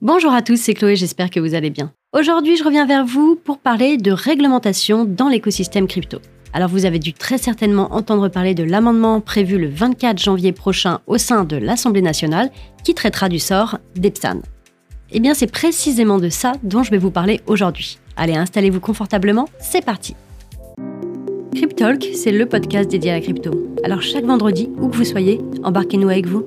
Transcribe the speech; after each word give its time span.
Bonjour 0.00 0.32
à 0.32 0.42
tous, 0.42 0.54
c'est 0.54 0.74
Chloé, 0.74 0.94
j'espère 0.94 1.28
que 1.28 1.40
vous 1.40 1.56
allez 1.56 1.70
bien. 1.70 1.92
Aujourd'hui, 2.12 2.56
je 2.56 2.62
reviens 2.62 2.86
vers 2.86 3.04
vous 3.04 3.34
pour 3.34 3.58
parler 3.58 3.96
de 3.96 4.12
réglementation 4.12 5.04
dans 5.04 5.28
l'écosystème 5.28 5.88
crypto. 5.88 6.20
Alors 6.52 6.68
vous 6.68 6.84
avez 6.84 7.00
dû 7.00 7.12
très 7.12 7.36
certainement 7.36 7.92
entendre 7.92 8.28
parler 8.28 8.54
de 8.54 8.62
l'amendement 8.62 9.20
prévu 9.20 9.58
le 9.58 9.68
24 9.68 10.16
janvier 10.16 10.52
prochain 10.52 11.00
au 11.08 11.18
sein 11.18 11.42
de 11.42 11.56
l'Assemblée 11.56 12.00
nationale 12.00 12.52
qui 12.84 12.94
traitera 12.94 13.28
du 13.28 13.40
sort 13.40 13.78
d'Epsan. 13.96 14.42
Eh 15.10 15.18
bien 15.18 15.34
c'est 15.34 15.50
précisément 15.50 16.18
de 16.18 16.28
ça 16.28 16.52
dont 16.62 16.84
je 16.84 16.92
vais 16.92 16.98
vous 16.98 17.10
parler 17.10 17.40
aujourd'hui. 17.48 17.98
Allez, 18.16 18.36
installez-vous 18.36 18.78
confortablement, 18.78 19.48
c'est 19.58 19.84
parti. 19.84 20.14
Cryptalk, 21.56 22.06
c'est 22.14 22.30
le 22.30 22.46
podcast 22.46 22.88
dédié 22.88 23.10
à 23.10 23.14
la 23.14 23.20
crypto. 23.20 23.50
Alors 23.82 24.02
chaque 24.02 24.24
vendredi, 24.24 24.70
où 24.78 24.86
que 24.86 24.96
vous 24.96 25.04
soyez, 25.04 25.40
embarquez-nous 25.64 26.08
avec 26.08 26.28
vous. 26.28 26.44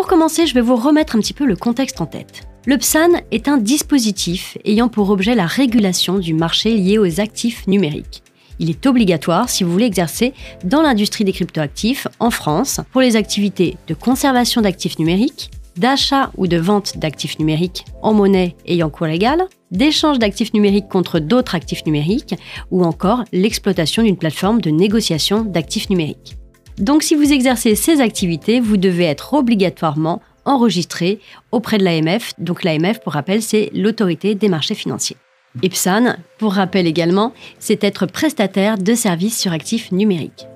Pour 0.00 0.08
commencer, 0.08 0.46
je 0.46 0.54
vais 0.54 0.62
vous 0.62 0.76
remettre 0.76 1.14
un 1.14 1.18
petit 1.18 1.34
peu 1.34 1.44
le 1.44 1.56
contexte 1.56 2.00
en 2.00 2.06
tête. 2.06 2.48
Le 2.64 2.78
PSAN 2.78 3.20
est 3.30 3.48
un 3.48 3.58
dispositif 3.58 4.56
ayant 4.64 4.88
pour 4.88 5.10
objet 5.10 5.34
la 5.34 5.44
régulation 5.44 6.18
du 6.18 6.32
marché 6.32 6.74
lié 6.74 6.96
aux 6.96 7.20
actifs 7.20 7.66
numériques. 7.66 8.22
Il 8.58 8.70
est 8.70 8.86
obligatoire 8.86 9.50
si 9.50 9.62
vous 9.62 9.70
voulez 9.70 9.84
exercer 9.84 10.32
dans 10.64 10.80
l'industrie 10.80 11.24
des 11.24 11.34
cryptoactifs 11.34 12.08
en 12.18 12.30
France 12.30 12.80
pour 12.92 13.02
les 13.02 13.14
activités 13.14 13.76
de 13.88 13.92
conservation 13.92 14.62
d'actifs 14.62 14.98
numériques, 14.98 15.50
d'achat 15.76 16.30
ou 16.38 16.46
de 16.46 16.56
vente 16.56 16.96
d'actifs 16.96 17.38
numériques 17.38 17.84
en 18.00 18.14
monnaie 18.14 18.56
ayant 18.64 18.88
cours 18.88 19.06
légal, 19.06 19.48
d'échange 19.70 20.18
d'actifs 20.18 20.54
numériques 20.54 20.88
contre 20.88 21.18
d'autres 21.18 21.54
actifs 21.54 21.84
numériques 21.84 22.36
ou 22.70 22.84
encore 22.84 23.24
l'exploitation 23.32 24.02
d'une 24.02 24.16
plateforme 24.16 24.62
de 24.62 24.70
négociation 24.70 25.42
d'actifs 25.42 25.90
numériques. 25.90 26.39
Donc 26.80 27.02
si 27.02 27.14
vous 27.14 27.30
exercez 27.30 27.74
ces 27.74 28.00
activités, 28.00 28.58
vous 28.58 28.78
devez 28.78 29.04
être 29.04 29.34
obligatoirement 29.34 30.22
enregistré 30.46 31.20
auprès 31.52 31.76
de 31.76 31.84
l'AMF. 31.84 32.32
Donc 32.38 32.64
l'AMF, 32.64 33.00
pour 33.00 33.12
rappel, 33.12 33.42
c'est 33.42 33.70
l'autorité 33.74 34.34
des 34.34 34.48
marchés 34.48 34.74
financiers. 34.74 35.18
IPSAN, 35.62 36.16
pour 36.38 36.54
rappel 36.54 36.86
également, 36.86 37.34
c'est 37.58 37.84
être 37.84 38.06
prestataire 38.06 38.78
de 38.78 38.94
services 38.94 39.38
sur 39.38 39.52
actifs 39.52 39.92
numériques. 39.92 40.46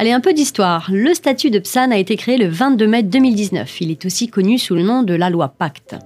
Allez, 0.00 0.12
un 0.12 0.20
peu 0.20 0.32
d'histoire. 0.32 0.88
Le 0.92 1.12
statut 1.12 1.50
de 1.50 1.58
PSAN 1.58 1.90
a 1.90 1.96
été 1.96 2.14
créé 2.14 2.38
le 2.38 2.46
22 2.46 2.86
mai 2.86 3.02
2019. 3.02 3.80
Il 3.80 3.90
est 3.90 4.06
aussi 4.06 4.28
connu 4.28 4.56
sous 4.56 4.76
le 4.76 4.84
nom 4.84 5.02
de 5.02 5.12
la 5.12 5.28
loi 5.28 5.48
Pacte. 5.48 5.96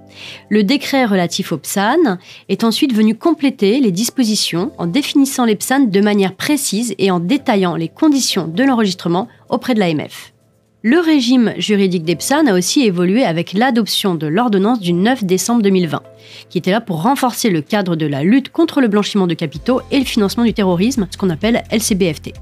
Le 0.48 0.64
décret 0.64 1.04
relatif 1.04 1.52
au 1.52 1.58
PSAN 1.58 2.16
est 2.48 2.64
ensuite 2.64 2.94
venu 2.94 3.14
compléter 3.14 3.80
les 3.80 3.92
dispositions 3.92 4.72
en 4.78 4.86
définissant 4.86 5.44
les 5.44 5.56
PSAN 5.56 5.80
de 5.80 6.00
manière 6.00 6.34
précise 6.34 6.94
et 6.96 7.10
en 7.10 7.20
détaillant 7.20 7.76
les 7.76 7.88
conditions 7.88 8.48
de 8.48 8.64
l'enregistrement 8.64 9.28
auprès 9.50 9.74
de 9.74 9.80
l'AMF. 9.80 10.32
Le 10.82 10.98
régime 10.98 11.52
juridique 11.58 12.04
des 12.04 12.16
PSAN 12.16 12.46
a 12.46 12.54
aussi 12.54 12.84
évolué 12.84 13.24
avec 13.24 13.52
l'adoption 13.52 14.14
de 14.14 14.26
l'ordonnance 14.26 14.80
du 14.80 14.94
9 14.94 15.24
décembre 15.24 15.60
2020, 15.60 16.00
qui 16.48 16.56
était 16.56 16.70
là 16.70 16.80
pour 16.80 17.02
renforcer 17.02 17.50
le 17.50 17.60
cadre 17.60 17.94
de 17.94 18.06
la 18.06 18.22
lutte 18.22 18.48
contre 18.48 18.80
le 18.80 18.88
blanchiment 18.88 19.26
de 19.26 19.34
capitaux 19.34 19.82
et 19.90 19.98
le 19.98 20.06
financement 20.06 20.44
du 20.44 20.54
terrorisme, 20.54 21.06
ce 21.10 21.18
qu'on 21.18 21.28
appelle 21.28 21.62
LCBFT. 21.70 22.32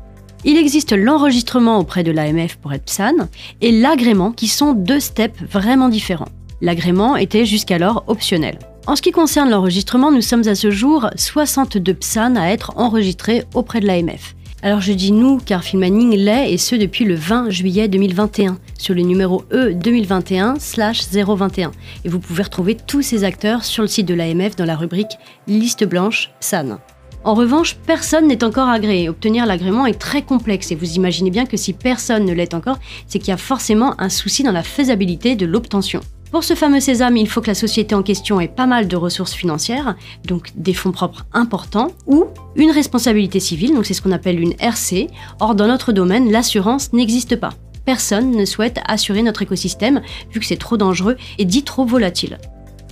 Il 0.45 0.57
existe 0.57 0.93
l'enregistrement 0.93 1.79
auprès 1.79 2.03
de 2.03 2.11
l'AMF 2.11 2.57
pour 2.57 2.73
être 2.73 2.85
PSAN 2.85 3.29
et 3.61 3.73
l'agrément 3.73 4.33
qui 4.33 4.49
sont 4.49 4.73
deux 4.73 5.01
steps 5.01 5.39
vraiment 5.43 5.91
différents. 5.91 6.29
L'agrément 6.63 7.17
était 7.17 7.45
jusqu'alors 7.45 8.05
optionnel. 8.07 8.59
En 8.87 8.97
ce 8.97 9.03
qui 9.03 9.11
concerne 9.11 9.51
l'enregistrement, 9.51 10.11
nous 10.11 10.23
sommes 10.23 10.49
à 10.49 10.55
ce 10.55 10.71
jour 10.71 11.11
62 11.15 11.93
PSAN 11.93 12.37
à 12.37 12.49
être 12.49 12.73
enregistrés 12.77 13.45
auprès 13.55 13.81
de 13.81 13.87
l'AMF. 13.87 14.35
Alors 14.63 14.81
je 14.81 14.93
dis 14.93 15.13
nous 15.13 15.39
car 15.39 15.63
Filmaning 15.63 16.17
l'est 16.17 16.53
et 16.53 16.59
ce 16.59 16.75
depuis 16.75 17.05
le 17.05 17.15
20 17.15 17.51
juillet 17.51 17.89
2021 17.89 18.59
sur 18.79 18.95
le 18.95 19.03
numéro 19.03 19.45
E 19.53 19.73
2021/021 19.73 21.71
et 22.05 22.09
vous 22.09 22.19
pouvez 22.19 22.43
retrouver 22.43 22.77
tous 22.77 23.03
ces 23.03 23.25
acteurs 23.25 23.65
sur 23.65 23.83
le 23.83 23.89
site 23.89 24.07
de 24.07 24.15
l'AMF 24.15 24.57
dans 24.57 24.67
la 24.67 24.77
rubrique 24.77 25.19
liste 25.47 25.85
blanche 25.85 26.31
PSAN. 26.41 26.79
En 27.23 27.35
revanche, 27.35 27.77
personne 27.87 28.29
n'est 28.29 28.45
encore 28.45 28.69
agréé. 28.69 29.11
Obtenir 29.11 29.45
l'agrément 29.45 29.85
est 29.85 29.99
très 29.99 30.23
complexe 30.23 30.73
et 30.73 30.75
vous 30.75 30.95
imaginez 30.95 31.31
bien 31.31 31.45
que 31.45 31.59
si 31.59 31.75
personne 31.75 32.25
ne 32.25 32.33
l'est 32.33 32.55
encore, 32.55 32.79
c'est 33.07 33.19
qu'il 33.19 33.29
y 33.29 33.33
a 33.33 33.37
forcément 33.37 33.95
un 34.01 34.09
souci 34.09 34.43
dans 34.43 34.53
la 34.53 34.63
faisabilité 34.63 35.37
de 35.37 35.45
l'obtention. 35.45 36.01
Pour 36.31 36.45
ce 36.45 36.55
fameux 36.55 36.81
sésame, 36.81 37.19
il 37.19 37.29
faut 37.29 37.43
que 37.43 37.49
la 37.49 37.55
société 37.55 37.95
en 37.95 38.03
question 38.03 38.41
ait 38.41 38.49
pas 38.49 38.67
mal 38.67 38.89
de 38.89 38.97
ressources 38.97 39.35
financières, 39.35 39.97
donc 40.25 40.51
des 40.55 40.73
fonds 40.73 40.93
propres 40.93 41.27
importants, 41.33 41.89
ou 42.07 42.27
une 42.57 42.71
responsabilité 42.71 43.39
civile, 43.39 43.75
donc 43.75 43.85
c'est 43.85 43.95
ce 43.95 44.01
qu'on 44.01 44.13
appelle 44.13 44.41
une 44.41 44.55
RC. 44.59 45.09
Or, 45.41 45.55
dans 45.55 45.67
notre 45.67 45.93
domaine, 45.93 46.31
l'assurance 46.31 46.93
n'existe 46.93 47.37
pas. 47.37 47.51
Personne 47.85 48.31
ne 48.31 48.45
souhaite 48.45 48.81
assurer 48.87 49.23
notre 49.23 49.43
écosystème, 49.43 50.01
vu 50.33 50.41
que 50.41 50.47
c'est 50.47 50.57
trop 50.57 50.77
dangereux 50.77 51.17
et 51.39 51.45
dit 51.45 51.65
trop 51.65 51.85
volatile. 51.85 52.39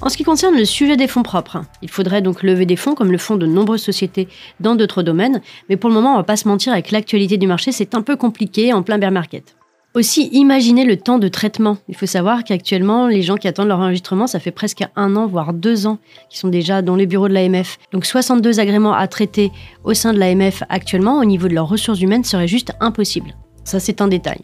En 0.01 0.09
ce 0.09 0.17
qui 0.17 0.23
concerne 0.23 0.57
le 0.57 0.65
sujet 0.65 0.97
des 0.97 1.09
fonds 1.09 1.25
propres, 1.25 1.63
il 1.83 1.91
faudrait 1.91 2.23
donc 2.23 2.45
lever 2.45 2.67
des 2.67 2.77
fonds 2.77 2.95
comme 2.95 3.11
le 3.11 3.19
font 3.19 3.37
de 3.37 3.47
nombreuses 3.47 3.83
sociétés 3.83 4.29
dans 4.61 4.77
d'autres 4.77 5.03
domaines, 5.03 5.41
mais 5.69 5.77
pour 5.77 5.91
le 5.91 5.95
moment, 5.95 6.15
on 6.15 6.17
va 6.17 6.23
pas 6.23 6.37
se 6.37 6.47
mentir, 6.47 6.73
avec 6.73 6.93
l'actualité 6.93 7.37
du 7.37 7.49
marché, 7.49 7.73
c'est 7.73 7.97
un 7.97 8.03
peu 8.03 8.15
compliqué 8.17 8.73
en 8.73 8.83
plein 8.83 8.99
bear 8.99 9.11
market. 9.11 9.57
Aussi, 9.95 10.29
imaginez 10.33 10.85
le 10.85 10.97
temps 10.97 11.19
de 11.19 11.27
traitement. 11.27 11.79
Il 11.89 11.97
faut 11.97 12.07
savoir 12.07 12.45
qu'actuellement, 12.45 13.09
les 13.09 13.23
gens 13.23 13.37
qui 13.37 13.49
attendent 13.49 13.69
leur 13.69 13.81
enregistrement, 13.81 14.29
ça 14.29 14.39
fait 14.39 14.53
presque 14.53 14.85
un 14.95 15.17
an, 15.17 15.27
voire 15.27 15.53
deux 15.53 15.89
ans, 15.89 15.99
qui 16.31 16.39
sont 16.39 16.49
déjà 16.49 16.83
dans 16.83 16.95
les 16.95 17.07
bureaux 17.07 17.27
de 17.27 17.35
l'AMF. 17.35 17.79
Donc 17.91 18.05
62 18.05 18.61
agréments 18.61 18.93
à 18.93 19.09
traiter 19.09 19.51
au 19.83 19.95
sein 19.95 20.13
de 20.13 20.19
l'AMF 20.19 20.63
actuellement, 20.69 21.19
au 21.19 21.25
niveau 21.25 21.49
de 21.49 21.55
leurs 21.55 21.69
ressources 21.69 22.01
humaines, 22.01 22.23
serait 22.23 22.47
juste 22.47 22.73
impossible. 22.81 23.35
Ça, 23.65 23.81
c'est 23.81 24.01
un 24.01 24.09
détail. 24.09 24.43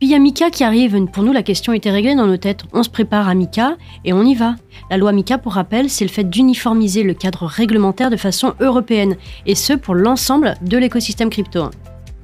Puis 0.00 0.08
il 0.08 0.10
y 0.10 0.14
a 0.14 0.18
Mika 0.18 0.50
qui 0.50 0.64
arrive. 0.64 1.06
Pour 1.06 1.22
nous, 1.22 1.32
la 1.32 1.42
question 1.42 1.72
était 1.72 1.90
réglée 1.90 2.16
dans 2.16 2.26
nos 2.26 2.36
têtes. 2.36 2.64
On 2.72 2.82
se 2.82 2.90
prépare 2.90 3.28
à 3.28 3.34
Mika 3.34 3.76
et 4.04 4.12
on 4.12 4.24
y 4.24 4.34
va. 4.34 4.56
La 4.90 4.96
loi 4.96 5.12
Mika, 5.12 5.38
pour 5.38 5.52
rappel, 5.52 5.88
c'est 5.88 6.04
le 6.04 6.10
fait 6.10 6.24
d'uniformiser 6.24 7.04
le 7.04 7.14
cadre 7.14 7.46
réglementaire 7.46 8.10
de 8.10 8.16
façon 8.16 8.54
européenne, 8.60 9.16
et 9.46 9.54
ce 9.54 9.72
pour 9.72 9.94
l'ensemble 9.94 10.54
de 10.62 10.76
l'écosystème 10.78 11.30
crypto. 11.30 11.70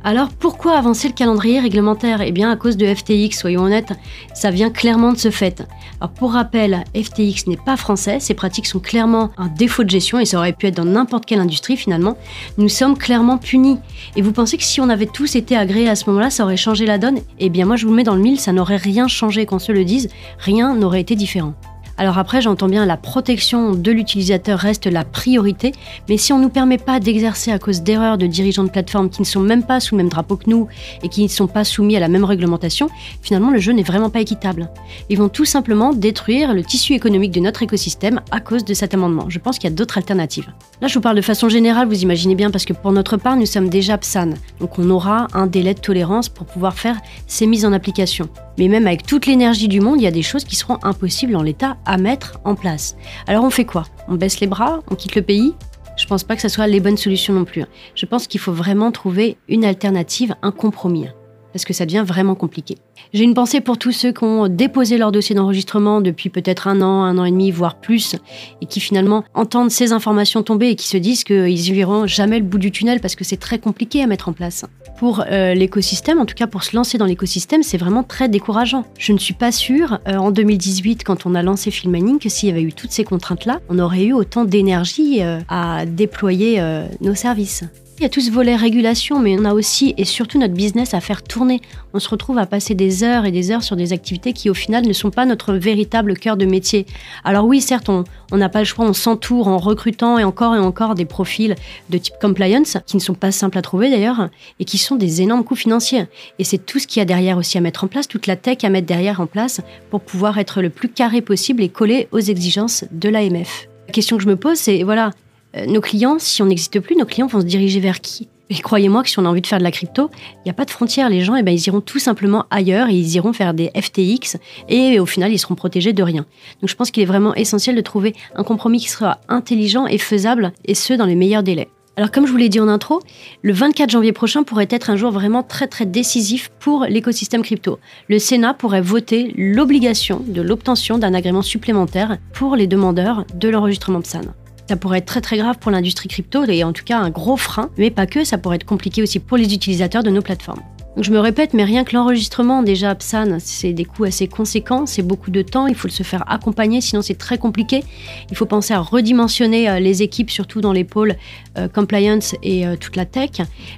Alors 0.03 0.31
pourquoi 0.31 0.78
avancer 0.78 1.09
le 1.09 1.15
calendrier 1.15 1.61
réglementaire? 1.61 2.22
Eh 2.22 2.33
bien 2.33 2.50
à 2.50 2.56
cause 2.56 2.78
de 2.78 2.87
FTX, 2.87 3.33
soyons 3.38 3.65
honnêtes, 3.65 3.93
ça 4.33 4.50
vient 4.50 4.71
clairement 4.71 5.12
de 5.12 5.19
ce 5.19 5.31
fait. 5.31 5.62
Alors 6.00 6.15
pour 6.15 6.33
rappel, 6.33 6.84
FTX 6.97 7.47
n'est 7.49 7.59
pas 7.59 7.77
français, 7.77 8.19
ses 8.19 8.33
pratiques 8.33 8.65
sont 8.65 8.78
clairement 8.78 9.31
un 9.37 9.49
défaut 9.49 9.84
de 9.84 9.91
gestion 9.91 10.19
et 10.19 10.25
ça 10.25 10.39
aurait 10.39 10.55
pu 10.55 10.69
être 10.69 10.77
dans 10.77 10.87
n'importe 10.87 11.27
quelle 11.27 11.41
industrie 11.41 11.77
finalement. 11.77 12.16
Nous 12.56 12.71
sommes 12.71 12.97
clairement 12.97 13.37
punis. 13.37 13.78
Et 14.16 14.22
vous 14.22 14.33
pensez 14.33 14.56
que 14.56 14.65
si 14.65 14.81
on 14.81 14.89
avait 14.89 15.05
tous 15.05 15.37
été 15.37 15.55
agréés 15.55 15.91
à 15.91 15.97
ce 15.97 16.09
moment-là, 16.09 16.31
ça 16.31 16.44
aurait 16.44 16.56
changé 16.56 16.87
la 16.87 16.97
donne? 16.97 17.19
Eh 17.39 17.50
bien 17.50 17.66
moi 17.66 17.77
je 17.77 17.84
vous 17.84 17.91
le 17.91 17.97
mets 17.97 18.05
dans 18.05 18.16
le 18.16 18.22
mille, 18.22 18.41
ça 18.41 18.53
n'aurait 18.53 18.77
rien 18.77 19.06
changé, 19.06 19.44
qu'on 19.44 19.59
se 19.59 19.71
le 19.71 19.84
dise, 19.84 20.09
rien 20.39 20.75
n'aurait 20.75 21.03
été 21.03 21.15
différent. 21.15 21.53
Alors 22.00 22.16
après, 22.16 22.41
j'entends 22.41 22.71
bien 22.71 22.87
la 22.87 22.97
protection 22.97 23.75
de 23.75 23.93
l'utilisateur 23.93 24.59
reste 24.59 24.87
la 24.87 25.05
priorité, 25.05 25.72
mais 26.09 26.16
si 26.16 26.33
on 26.33 26.38
ne 26.38 26.44
nous 26.44 26.49
permet 26.49 26.78
pas 26.78 26.99
d'exercer 26.99 27.53
à 27.53 27.59
cause 27.59 27.83
d'erreurs 27.83 28.16
de 28.16 28.27
dirigeants 28.27 28.65
de 28.65 28.71
plateforme 28.71 29.11
qui 29.11 29.21
ne 29.21 29.27
sont 29.27 29.41
même 29.41 29.62
pas 29.62 29.81
sous 29.81 29.97
le 29.97 29.99
même 29.99 30.09
drapeau 30.09 30.37
que 30.37 30.49
nous 30.49 30.66
et 31.03 31.10
qui 31.10 31.22
ne 31.22 31.28
sont 31.28 31.47
pas 31.47 31.62
soumis 31.62 31.99
à 31.99 32.00
la 32.00 32.09
même 32.09 32.25
réglementation, 32.25 32.89
finalement 33.21 33.50
le 33.50 33.59
jeu 33.59 33.72
n'est 33.72 33.83
vraiment 33.83 34.09
pas 34.09 34.22
équitable. 34.22 34.71
Ils 35.10 35.19
vont 35.19 35.28
tout 35.28 35.44
simplement 35.44 35.93
détruire 35.93 36.55
le 36.55 36.65
tissu 36.65 36.94
économique 36.94 37.33
de 37.33 37.41
notre 37.41 37.62
écosystème 37.62 38.22
à 38.31 38.41
cause 38.41 38.65
de 38.65 38.72
cet 38.72 38.94
amendement. 38.94 39.28
Je 39.28 39.39
pense 39.39 39.59
qu'il 39.59 39.69
y 39.69 39.72
a 39.75 39.77
d'autres 39.77 39.99
alternatives. 39.99 40.50
Là, 40.81 40.89
je 40.89 40.94
vous 40.94 41.03
parle 41.03 41.16
de 41.16 41.21
façon 41.21 41.50
générale, 41.50 41.87
vous 41.87 42.03
imaginez 42.03 42.34
bien, 42.34 42.50
parce 42.50 42.65
que 42.65 42.72
pour 42.72 42.93
notre 42.93 43.19
part, 43.19 43.37
nous 43.37 43.44
sommes 43.44 43.69
déjà 43.69 43.99
PSAN, 43.99 44.31
donc 44.59 44.78
on 44.78 44.89
aura 44.89 45.27
un 45.34 45.47
délai 45.47 45.75
de 45.75 45.81
tolérance 45.81 46.31
pour 46.31 46.47
pouvoir 46.47 46.72
faire 46.78 46.97
ces 47.27 47.47
mises 47.47 47.66
en 47.66 47.75
application. 47.75 48.31
Mais 48.59 48.69
même 48.69 48.87
avec 48.87 49.06
toute 49.06 49.27
l'énergie 49.27 49.69
du 49.69 49.81
monde, 49.81 50.00
il 50.00 50.05
y 50.05 50.09
a 50.09 50.12
des 50.12 50.22
choses 50.22 50.44
qui 50.44 50.56
seront 50.56 50.78
impossibles 50.83 51.37
en 51.37 51.43
l'état 51.43 51.77
à 51.87 51.97
mettre 51.97 52.41
en 52.44 52.55
place. 52.55 52.97
Alors 53.27 53.44
on 53.44 53.50
fait 53.50 53.65
quoi? 53.65 53.84
On 54.09 54.16
baisse 54.16 54.41
les 54.41 54.47
bras? 54.47 54.81
On 54.91 54.94
quitte 54.94 55.15
le 55.15 55.22
pays? 55.22 55.55
Je 55.97 56.06
pense 56.06 56.25
pas 56.25 56.34
que 56.34 56.43
ce 56.43 56.49
soit 56.49 56.66
les 56.66 56.81
bonnes 56.81 56.97
solutions 56.97 57.34
non 57.34 57.44
plus. 57.44 57.65
Je 57.94 58.06
pense 58.06 58.27
qu'il 58.27 58.41
faut 58.41 58.53
vraiment 58.53 58.91
trouver 58.91 59.37
une 59.49 59.65
alternative, 59.65 60.34
un 60.43 60.50
compromis 60.50 61.09
parce 61.53 61.65
que 61.65 61.72
ça 61.72 61.87
devient 61.87 62.05
vraiment 62.06 62.34
compliqué. 62.34 62.77
J'ai 63.12 63.25
une 63.25 63.34
pensée 63.34 63.61
pour 63.61 63.78
tous 63.78 63.93
ceux 63.93 64.12
qui 64.12 64.25
ont 64.25 64.49
déposé 64.49 64.99
leur 64.99 65.12
dossier 65.12 65.34
d'enregistrement 65.34 66.00
depuis 66.00 66.28
peut-être 66.28 66.69
un 66.69 66.80
an, 66.80 67.03
un 67.03 67.19
an 67.19 67.25
et 67.25 67.30
demi, 67.30 67.51
voire 67.51 67.77
plus, 67.77 68.16
et 68.60 68.66
qui 68.66 68.80
finalement 68.80 69.25
entendent 69.34 69.71
ces 69.71 69.92
informations 69.92 70.42
tomber 70.42 70.69
et 70.69 70.77
qui 70.77 70.89
se 70.89 70.97
disent 70.97 71.25
qu'ils 71.25 71.75
verront 71.75 72.07
jamais 72.07 72.39
le 72.39 72.45
bout 72.45 72.59
du 72.59 72.71
tunnel 72.71 73.01
parce 73.01 73.15
que 73.15 73.25
c'est 73.25 73.36
très 73.36 73.59
compliqué 73.59 74.03
à 74.03 74.07
mettre 74.07 74.28
en 74.28 74.33
place. 74.33 74.65
Pour 74.98 75.25
euh, 75.30 75.54
l'écosystème, 75.54 76.19
en 76.19 76.27
tout 76.27 76.34
cas 76.34 76.47
pour 76.47 76.63
se 76.63 76.77
lancer 76.77 76.98
dans 76.98 77.07
l'écosystème, 77.07 77.63
c'est 77.63 77.78
vraiment 77.78 78.03
très 78.03 78.28
décourageant. 78.28 78.84
Je 78.98 79.13
ne 79.13 79.19
suis 79.19 79.34
pas 79.34 79.53
sûre, 79.53 79.98
euh, 80.09 80.16
en 80.16 80.30
2018, 80.30 81.04
quand 81.04 81.27
on 81.27 81.34
a 81.34 81.42
lancé 81.42 81.71
Filmaning, 81.71 82.19
que 82.19 82.28
s'il 82.28 82.48
y 82.48 82.53
avait 82.53 82.63
eu 82.63 82.72
toutes 82.72 82.92
ces 82.92 83.04
contraintes-là, 83.04 83.60
on 83.69 83.78
aurait 83.78 84.04
eu 84.04 84.13
autant 84.13 84.45
d'énergie 84.45 85.22
euh, 85.22 85.41
à 85.48 85.86
déployer 85.86 86.60
nos 87.01 87.15
services. 87.15 87.65
Il 88.01 88.05
y 88.05 88.07
a 88.07 88.09
tout 88.09 88.23
ce 88.23 88.31
volet 88.31 88.57
régulation, 88.57 89.21
mais 89.21 89.39
on 89.39 89.45
a 89.45 89.53
aussi 89.53 89.93
et 89.99 90.07
surtout 90.07 90.39
notre 90.39 90.55
business 90.55 90.95
à 90.95 91.01
faire 91.01 91.23
tourner. 91.23 91.61
On 91.93 91.99
se 91.99 92.09
retrouve 92.09 92.39
à 92.39 92.47
passer 92.47 92.75
des 92.75 93.05
heures 93.05 93.27
et 93.27 93.31
des 93.31 93.51
heures 93.51 93.63
sur 93.63 93.77
des 93.77 93.93
activités 93.93 94.33
qui, 94.33 94.49
au 94.49 94.55
final, 94.55 94.87
ne 94.87 94.93
sont 94.95 95.11
pas 95.11 95.27
notre 95.27 95.53
véritable 95.53 96.15
cœur 96.17 96.39
de 96.39 96.47
métier. 96.47 96.87
Alors 97.25 97.45
oui, 97.45 97.61
certes, 97.61 97.91
on 97.91 98.05
n'a 98.33 98.49
pas 98.49 98.61
le 98.61 98.65
choix, 98.65 98.87
on 98.87 98.95
s'entoure 98.95 99.49
en 99.49 99.59
recrutant 99.59 100.19
et 100.19 100.25
encore 100.25 100.57
et 100.57 100.59
encore 100.59 100.95
des 100.95 101.05
profils 101.05 101.55
de 101.91 101.99
type 101.99 102.15
compliance, 102.19 102.79
qui 102.87 102.97
ne 102.97 103.03
sont 103.03 103.13
pas 103.13 103.33
simples 103.33 103.59
à 103.59 103.63
trouver 103.63 103.91
d'ailleurs, 103.91 104.31
et 104.61 104.65
qui 104.65 104.79
sont 104.79 104.97
des 104.97 105.21
énormes 105.21 105.45
coûts 105.45 105.55
financiers. 105.55 106.07
Et 106.39 106.45
c'est 106.45 106.65
tout 106.65 106.79
ce 106.79 106.87
qu'il 106.87 107.01
y 107.01 107.03
a 107.03 107.05
derrière 107.05 107.37
aussi 107.37 107.59
à 107.59 107.61
mettre 107.61 107.85
en 107.85 107.87
place, 107.87 108.09
toute 108.09 108.27
la 108.27 108.37
tech 108.37 108.65
à 108.65 108.71
mettre 108.71 108.87
derrière 108.87 109.21
en 109.21 109.27
place 109.27 109.61
pour 109.91 110.01
pouvoir 110.01 110.39
être 110.39 110.63
le 110.63 110.71
plus 110.71 110.89
carré 110.89 111.21
possible 111.21 111.63
et 111.63 111.69
coller 111.69 112.09
aux 112.13 112.19
exigences 112.19 112.87
de 112.93 113.11
l'AMF. 113.11 113.69
La 113.89 113.93
question 113.93 114.17
que 114.17 114.23
je 114.23 114.29
me 114.29 114.37
pose, 114.37 114.57
c'est 114.57 114.85
voilà, 114.85 115.11
euh, 115.57 115.67
nos 115.67 115.81
clients, 115.81 116.19
si 116.19 116.43
on 116.43 116.47
n'existe 116.47 116.81
plus, 116.81 116.97
nos 116.97 117.05
clients 117.05 117.27
vont 117.27 117.41
se 117.41 117.47
diriger 117.47 117.81
vers 117.81 118.01
qui? 118.01 118.29
Et 118.51 118.55
croyez-moi 118.55 119.05
que 119.05 119.09
si 119.09 119.19
on 119.19 119.25
a 119.25 119.29
envie 119.29 119.41
de 119.41 119.47
faire 119.47 119.59
de 119.59 119.65
la 119.65 119.71
crypto, 119.71 120.11
il 120.39 120.43
n'y 120.47 120.51
a 120.51 120.55
pas 120.55 120.65
de 120.65 120.71
frontières. 120.73 121.09
Les 121.09 121.21
gens, 121.21 121.37
eh 121.37 121.43
ben, 121.43 121.53
ils 121.53 121.67
iront 121.69 121.81
tout 121.81 122.01
simplement 122.01 122.47
ailleurs 122.51 122.89
et 122.89 122.95
ils 122.95 123.15
iront 123.15 123.33
faire 123.33 123.55
des 123.55 123.71
FTX 123.81 124.39
et 124.69 124.99
au 124.99 125.07
final, 125.07 125.33
ils 125.33 125.39
seront 125.39 125.55
protégés 125.55 125.93
de 125.93 126.03
rien. 126.03 126.27
Donc 126.61 126.69
je 126.69 126.75
pense 126.75 126.91
qu'il 126.91 127.03
est 127.03 127.07
vraiment 127.07 127.33
essentiel 127.35 127.77
de 127.77 127.81
trouver 127.81 128.15
un 128.35 128.43
compromis 128.43 128.81
qui 128.81 128.89
sera 128.89 129.21
intelligent 129.29 129.87
et 129.87 129.99
faisable 129.99 130.53
et 130.65 130.75
ce, 130.75 130.95
dans 130.95 131.07
les 131.07 131.15
meilleurs 131.15 131.45
délais. 131.45 131.69
Alors 131.97 132.11
comme 132.11 132.27
je 132.27 132.33
vous 132.33 132.39
l'ai 132.39 132.49
dit 132.49 132.61
en 132.61 132.69
intro, 132.69 133.01
le 133.43 133.53
24 133.53 133.91
janvier 133.91 134.13
prochain 134.13 134.43
pourrait 134.43 134.69
être 134.71 134.91
un 134.91 134.97
jour 134.97 135.11
vraiment 135.11 135.43
très 135.43 135.67
très 135.67 135.87
décisif 135.87 136.51
pour 136.59 136.85
l'écosystème 136.85 137.43
crypto. 137.43 137.79
Le 138.09 138.19
Sénat 138.19 138.55
pourrait 138.55 138.81
voter 138.81 139.35
l'obligation 139.37 140.23
de 140.27 140.41
l'obtention 140.41 140.99
d'un 140.99 141.15
agrément 141.15 141.43
supplémentaire 141.43 142.19
pour 142.33 142.57
les 142.57 142.67
demandeurs 142.67 143.27
de 143.35 143.49
l'enregistrement 143.49 144.01
PSAN. 144.01 144.23
Ça 144.71 144.77
pourrait 144.77 144.99
être 144.99 145.07
très 145.07 145.21
très 145.21 145.37
grave 145.37 145.59
pour 145.59 145.72
l'industrie 145.72 146.07
crypto 146.07 146.45
et 146.45 146.63
en 146.63 146.72
tout 146.72 146.84
cas 146.84 146.97
un 146.97 147.11
gros 147.11 147.37
frein, 147.37 147.71
mais 147.77 147.91
pas 147.91 148.07
que, 148.07 148.22
ça 148.22 148.39
pourrait 148.39 148.55
être 148.55 148.65
compliqué 148.65 149.03
aussi 149.03 149.19
pour 149.19 149.37
les 149.37 149.53
utilisateurs 149.53 150.05
de 150.05 150.11
nos 150.11 150.22
plateformes. 150.22 150.63
Je 150.97 151.13
me 151.13 151.21
répète, 151.21 151.54
mais 151.54 151.63
rien 151.63 151.84
que 151.84 151.95
l'enregistrement, 151.95 152.65
déjà, 152.65 152.97
PSAN, 152.97 153.39
c'est 153.39 153.72
des 153.72 153.84
coûts 153.84 154.04
assez 154.04 154.27
conséquents, 154.27 154.87
c'est 154.87 155.03
beaucoup 155.03 155.31
de 155.31 155.41
temps, 155.41 155.69
il 155.69 155.77
faut 155.77 155.89
se 155.89 156.03
faire 156.03 156.25
accompagner, 156.28 156.81
sinon 156.81 157.01
c'est 157.01 157.15
très 157.15 157.39
compliqué. 157.39 157.84
Il 158.31 158.37
faut 158.37 158.45
penser 158.45 158.75
à 158.75 158.81
redimensionner 158.81 159.71
euh, 159.71 159.78
les 159.78 160.03
équipes, 160.03 160.31
surtout 160.31 160.60
dans 160.60 160.72
les 160.72 160.83
pôles 160.83 161.15
euh, 161.57 161.69
compliance 161.69 162.34
et 162.42 162.66
euh, 162.66 162.75
toute 162.75 162.97
la 162.97 163.04
tech. 163.07 163.31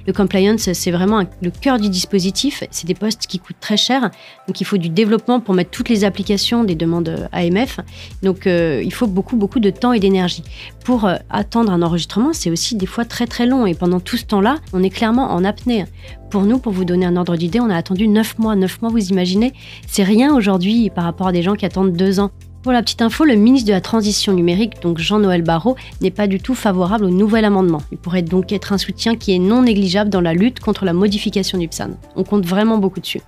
Le 0.07 0.11
compliance, 0.11 0.73
c'est 0.73 0.89
vraiment 0.89 1.23
le 1.41 1.51
cœur 1.51 1.79
du 1.79 1.87
dispositif, 1.87 2.63
c'est 2.71 2.87
des 2.87 2.95
postes 2.95 3.27
qui 3.27 3.37
coûtent 3.37 3.59
très 3.59 3.77
cher, 3.77 4.09
donc 4.47 4.59
il 4.59 4.65
faut 4.65 4.77
du 4.77 4.89
développement 4.89 5.39
pour 5.39 5.53
mettre 5.53 5.69
toutes 5.69 5.89
les 5.89 6.05
applications 6.05 6.63
des 6.63 6.75
demandes 6.75 7.29
AMF. 7.31 7.79
Donc 8.23 8.47
il 8.47 8.91
faut 8.93 9.07
beaucoup, 9.07 9.35
beaucoup 9.35 9.59
de 9.59 9.69
temps 9.69 9.93
et 9.93 9.99
d'énergie. 9.99 10.43
Pour 10.83 11.09
attendre 11.29 11.71
un 11.71 11.81
enregistrement, 11.83 12.33
c'est 12.33 12.49
aussi 12.49 12.75
des 12.75 12.87
fois 12.87 13.05
très 13.05 13.27
très 13.27 13.45
long, 13.45 13.67
et 13.67 13.75
pendant 13.75 13.99
tout 13.99 14.17
ce 14.17 14.25
temps-là, 14.25 14.57
on 14.73 14.81
est 14.81 14.89
clairement 14.89 15.31
en 15.31 15.43
apnée. 15.43 15.85
Pour 16.33 16.45
nous, 16.45 16.57
pour 16.57 16.73
vous 16.73 16.83
donner 16.83 17.05
un 17.05 17.15
ordre 17.15 17.35
d'idée, 17.35 17.59
on 17.59 17.69
a 17.69 17.75
attendu 17.75 18.07
9 18.07 18.39
mois. 18.39 18.55
9 18.55 18.81
mois, 18.81 18.89
vous 18.89 19.09
imaginez, 19.09 19.53
c'est 19.85 20.01
rien 20.01 20.33
aujourd'hui 20.33 20.89
par 20.89 21.03
rapport 21.03 21.27
à 21.27 21.31
des 21.31 21.43
gens 21.43 21.53
qui 21.53 21.63
attendent 21.63 21.93
2 21.93 22.19
ans. 22.19 22.31
Pour 22.63 22.71
la 22.71 22.81
petite 22.81 23.03
info, 23.03 23.23
le 23.23 23.35
ministre 23.35 23.67
de 23.67 23.73
la 23.73 23.81
Transition 23.81 24.33
numérique, 24.33 24.81
donc 24.81 24.97
Jean-Noël 24.97 25.43
Barrot, 25.43 25.75
n'est 26.01 26.09
pas 26.09 26.25
du 26.25 26.39
tout 26.39 26.55
favorable 26.55 27.05
au 27.05 27.11
nouvel 27.11 27.45
amendement. 27.45 27.83
Il 27.91 27.99
pourrait 27.99 28.23
donc 28.23 28.51
être 28.51 28.73
un 28.73 28.79
soutien 28.79 29.15
qui 29.15 29.35
est 29.35 29.37
non 29.37 29.61
négligeable 29.61 30.09
dans 30.09 30.21
la 30.21 30.33
lutte 30.33 30.59
contre 30.59 30.85
la 30.85 30.93
modification 30.93 31.59
du 31.59 31.67
PSAN. 31.67 31.91
On 32.15 32.23
compte 32.23 32.47
vraiment 32.47 32.79
beaucoup 32.79 32.99
dessus. 32.99 33.21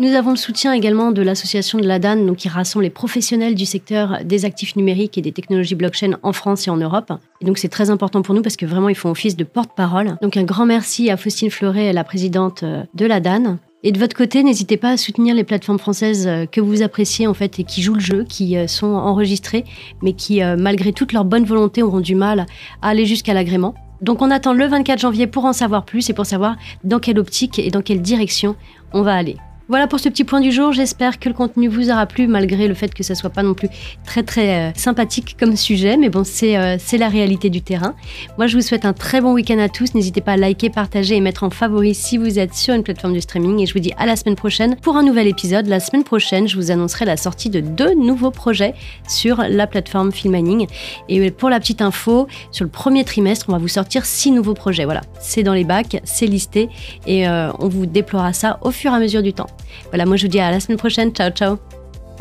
Nous 0.00 0.14
avons 0.14 0.30
le 0.30 0.36
soutien 0.36 0.72
également 0.72 1.12
de 1.12 1.20
l'association 1.20 1.78
de 1.78 1.86
la 1.86 1.98
DAN, 1.98 2.24
donc 2.24 2.38
qui 2.38 2.48
rassemble 2.48 2.84
les 2.84 2.90
professionnels 2.90 3.54
du 3.54 3.66
secteur 3.66 4.20
des 4.24 4.46
actifs 4.46 4.74
numériques 4.74 5.18
et 5.18 5.20
des 5.20 5.30
technologies 5.30 5.74
blockchain 5.74 6.16
en 6.22 6.32
France 6.32 6.66
et 6.66 6.70
en 6.70 6.78
Europe. 6.78 7.12
Et 7.42 7.44
donc 7.44 7.58
c'est 7.58 7.68
très 7.68 7.90
important 7.90 8.22
pour 8.22 8.34
nous 8.34 8.40
parce 8.40 8.56
que 8.56 8.64
vraiment 8.64 8.88
ils 8.88 8.94
font 8.94 9.10
office 9.10 9.36
de 9.36 9.44
porte-parole. 9.44 10.16
Donc 10.22 10.38
un 10.38 10.44
grand 10.44 10.64
merci 10.64 11.10
à 11.10 11.18
Faustine 11.18 11.50
Fleuret, 11.50 11.92
la 11.92 12.02
présidente 12.02 12.62
euh, 12.62 12.82
de 12.94 13.04
la 13.04 13.20
DAN. 13.20 13.58
Et 13.82 13.92
de 13.92 13.98
votre 13.98 14.16
côté, 14.16 14.42
n'hésitez 14.42 14.78
pas 14.78 14.92
à 14.92 14.96
soutenir 14.96 15.34
les 15.34 15.44
plateformes 15.44 15.78
françaises 15.78 16.26
euh, 16.26 16.46
que 16.46 16.62
vous 16.62 16.80
appréciez 16.80 17.26
en 17.26 17.34
fait 17.34 17.58
et 17.58 17.64
qui 17.64 17.82
jouent 17.82 17.92
le 17.92 18.00
jeu, 18.00 18.24
qui 18.26 18.56
euh, 18.56 18.68
sont 18.68 18.94
enregistrées, 18.94 19.66
mais 20.00 20.14
qui, 20.14 20.40
malgré 20.56 20.94
toute 20.94 21.12
leur 21.12 21.26
bonne 21.26 21.44
volonté, 21.44 21.82
auront 21.82 22.00
du 22.00 22.14
mal 22.14 22.46
à 22.80 22.88
aller 22.88 23.04
jusqu'à 23.04 23.34
l'agrément. 23.34 23.74
Donc 24.00 24.22
on 24.22 24.30
attend 24.30 24.54
le 24.54 24.66
24 24.66 24.98
janvier 24.98 25.26
pour 25.26 25.44
en 25.44 25.52
savoir 25.52 25.84
plus 25.84 26.08
et 26.08 26.14
pour 26.14 26.24
savoir 26.24 26.56
dans 26.84 27.00
quelle 27.00 27.18
optique 27.18 27.58
et 27.58 27.68
dans 27.68 27.82
quelle 27.82 28.00
direction 28.00 28.56
on 28.94 29.02
va 29.02 29.14
aller. 29.14 29.36
Voilà 29.70 29.86
pour 29.86 30.00
ce 30.00 30.08
petit 30.08 30.24
point 30.24 30.40
du 30.40 30.50
jour. 30.50 30.72
J'espère 30.72 31.20
que 31.20 31.28
le 31.28 31.34
contenu 31.36 31.68
vous 31.68 31.92
aura 31.92 32.04
plu, 32.06 32.26
malgré 32.26 32.66
le 32.66 32.74
fait 32.74 32.92
que 32.92 33.04
ça 33.04 33.14
soit 33.14 33.30
pas 33.30 33.44
non 33.44 33.54
plus 33.54 33.68
très 34.04 34.24
très 34.24 34.56
euh, 34.56 34.72
sympathique 34.74 35.36
comme 35.38 35.54
sujet. 35.54 35.96
Mais 35.96 36.08
bon, 36.08 36.24
c'est 36.24 36.58
euh, 36.58 36.74
c'est 36.80 36.98
la 36.98 37.08
réalité 37.08 37.50
du 37.50 37.62
terrain. 37.62 37.94
Moi, 38.36 38.48
je 38.48 38.56
vous 38.56 38.62
souhaite 38.62 38.84
un 38.84 38.92
très 38.92 39.20
bon 39.20 39.32
week-end 39.32 39.60
à 39.60 39.68
tous. 39.68 39.94
N'hésitez 39.94 40.22
pas 40.22 40.32
à 40.32 40.36
liker, 40.36 40.70
partager 40.70 41.14
et 41.14 41.20
mettre 41.20 41.44
en 41.44 41.50
favori 41.50 41.94
si 41.94 42.18
vous 42.18 42.40
êtes 42.40 42.52
sur 42.52 42.74
une 42.74 42.82
plateforme 42.82 43.14
de 43.14 43.20
streaming. 43.20 43.60
Et 43.60 43.66
je 43.66 43.72
vous 43.72 43.78
dis 43.78 43.92
à 43.96 44.06
la 44.06 44.16
semaine 44.16 44.34
prochaine 44.34 44.74
pour 44.74 44.96
un 44.96 45.04
nouvel 45.04 45.28
épisode. 45.28 45.68
La 45.68 45.78
semaine 45.78 46.02
prochaine, 46.02 46.48
je 46.48 46.56
vous 46.56 46.72
annoncerai 46.72 47.04
la 47.04 47.16
sortie 47.16 47.48
de 47.48 47.60
deux 47.60 47.94
nouveaux 47.94 48.32
projets 48.32 48.74
sur 49.08 49.36
la 49.48 49.68
plateforme 49.68 50.10
Filmaning. 50.10 50.66
Et 51.08 51.30
pour 51.30 51.48
la 51.48 51.60
petite 51.60 51.80
info, 51.80 52.26
sur 52.50 52.64
le 52.64 52.72
premier 52.72 53.04
trimestre, 53.04 53.46
on 53.48 53.52
va 53.52 53.58
vous 53.58 53.68
sortir 53.68 54.04
six 54.04 54.32
nouveaux 54.32 54.54
projets. 54.54 54.84
Voilà, 54.84 55.02
c'est 55.20 55.44
dans 55.44 55.54
les 55.54 55.62
bacs, 55.62 56.00
c'est 56.02 56.26
listé 56.26 56.68
et 57.06 57.28
euh, 57.28 57.52
on 57.60 57.68
vous 57.68 57.86
déploiera 57.86 58.32
ça 58.32 58.58
au 58.62 58.72
fur 58.72 58.90
et 58.90 58.96
à 58.96 58.98
mesure 58.98 59.22
du 59.22 59.32
temps. 59.32 59.46
Voilà, 59.88 60.06
moi 60.06 60.16
je 60.16 60.22
vous 60.22 60.30
dis 60.30 60.40
à 60.40 60.50
la 60.50 60.60
semaine 60.60 60.78
prochaine. 60.78 61.12
Ciao, 61.12 61.30
ciao. 61.30 61.58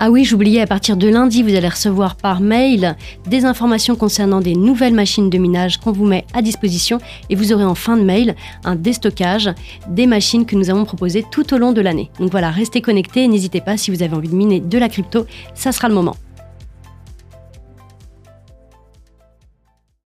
Ah 0.02 0.10
oui, 0.10 0.24
j'oubliais, 0.24 0.62
à 0.62 0.66
partir 0.66 0.96
de 0.96 1.10
lundi, 1.10 1.44
vous 1.44 1.54
allez 1.56 1.68
recevoir 1.68 2.16
par 2.16 2.40
mail 2.40 2.96
des 3.28 3.44
informations 3.44 3.98
concernant 3.98 4.40
des 4.40 4.56
nouvelles 4.56 4.94
machines 4.94 5.30
de 5.30 5.38
minage 5.38 5.78
qu'on 5.78 5.92
vous 5.92 6.06
met 6.06 6.26
à 6.34 6.42
disposition 6.42 7.00
et 7.30 7.36
vous 7.36 7.52
aurez 7.52 7.66
en 7.66 7.76
fin 7.76 7.98
de 7.98 8.04
mail 8.04 8.34
un 8.64 8.78
déstockage 8.78 9.50
des 9.90 10.08
machines 10.08 10.46
que 10.46 10.56
nous 10.56 10.70
avons 10.70 10.86
proposées 10.86 11.26
tout 11.30 11.54
au 11.54 11.58
long 11.58 11.74
de 11.74 11.82
l'année. 11.82 12.12
Donc 12.18 12.32
voilà, 12.32 12.50
restez 12.50 12.80
connectés, 12.80 13.28
n'hésitez 13.28 13.60
pas 13.60 13.76
si 13.76 13.92
vous 13.92 14.02
avez 14.02 14.16
envie 14.16 14.30
de 14.30 14.36
miner 14.36 14.62
de 14.62 14.78
la 14.78 14.88
crypto, 14.88 15.26
ça 15.54 15.74
sera 15.74 15.90
le 15.90 15.96
moment. 15.96 16.16